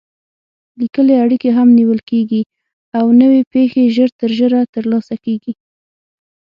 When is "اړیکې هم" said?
1.25-1.67